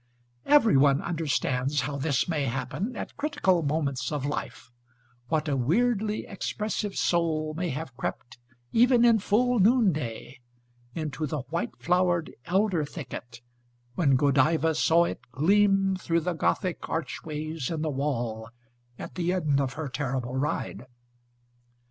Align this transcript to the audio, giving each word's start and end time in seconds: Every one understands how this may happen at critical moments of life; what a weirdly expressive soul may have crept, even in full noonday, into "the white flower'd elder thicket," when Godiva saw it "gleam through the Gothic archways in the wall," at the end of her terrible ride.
Every 0.47 0.77
one 0.77 0.99
understands 1.03 1.81
how 1.81 1.97
this 1.97 2.27
may 2.27 2.45
happen 2.45 2.95
at 2.95 3.15
critical 3.17 3.61
moments 3.61 4.11
of 4.11 4.25
life; 4.25 4.71
what 5.27 5.47
a 5.47 5.55
weirdly 5.55 6.25
expressive 6.25 6.95
soul 6.95 7.53
may 7.53 7.69
have 7.69 7.95
crept, 7.95 8.39
even 8.71 9.05
in 9.05 9.19
full 9.19 9.59
noonday, 9.59 10.39
into 10.95 11.27
"the 11.27 11.41
white 11.51 11.77
flower'd 11.77 12.31
elder 12.45 12.83
thicket," 12.83 13.41
when 13.93 14.15
Godiva 14.15 14.73
saw 14.73 15.03
it 15.03 15.19
"gleam 15.31 15.95
through 15.95 16.21
the 16.21 16.33
Gothic 16.33 16.89
archways 16.89 17.69
in 17.69 17.83
the 17.83 17.91
wall," 17.91 18.49
at 18.97 19.13
the 19.13 19.31
end 19.31 19.61
of 19.61 19.73
her 19.73 19.87
terrible 19.87 20.35
ride. 20.35 20.87